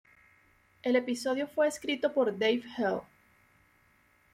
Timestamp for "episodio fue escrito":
0.95-2.11